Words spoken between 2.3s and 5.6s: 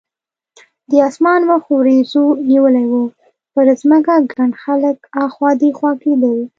نیولی و، پر ځمکه ګڼ خلک اخوا